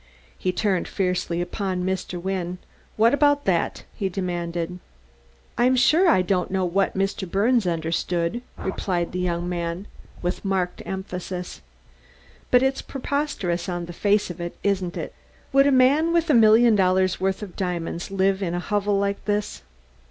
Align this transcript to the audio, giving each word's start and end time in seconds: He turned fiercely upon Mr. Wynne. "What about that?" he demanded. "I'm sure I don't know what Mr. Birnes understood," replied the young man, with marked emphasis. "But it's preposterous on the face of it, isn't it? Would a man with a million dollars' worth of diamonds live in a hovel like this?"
He 0.35 0.51
turned 0.51 0.87
fiercely 0.87 1.41
upon 1.43 1.83
Mr. 1.83 2.19
Wynne. 2.19 2.57
"What 2.97 3.13
about 3.13 3.45
that?" 3.45 3.83
he 3.93 4.09
demanded. 4.09 4.79
"I'm 5.59 5.75
sure 5.75 6.09
I 6.09 6.23
don't 6.23 6.49
know 6.49 6.65
what 6.65 6.97
Mr. 6.97 7.29
Birnes 7.29 7.67
understood," 7.67 8.41
replied 8.57 9.11
the 9.11 9.19
young 9.19 9.47
man, 9.47 9.85
with 10.23 10.43
marked 10.43 10.81
emphasis. 10.87 11.61
"But 12.49 12.63
it's 12.63 12.81
preposterous 12.81 13.69
on 13.69 13.85
the 13.85 13.93
face 13.93 14.31
of 14.31 14.41
it, 14.41 14.57
isn't 14.63 14.97
it? 14.97 15.13
Would 15.53 15.67
a 15.67 15.71
man 15.71 16.13
with 16.13 16.31
a 16.31 16.33
million 16.33 16.75
dollars' 16.75 17.21
worth 17.21 17.43
of 17.43 17.55
diamonds 17.55 18.09
live 18.09 18.41
in 18.41 18.55
a 18.55 18.59
hovel 18.59 18.97
like 18.97 19.23
this?" 19.25 19.61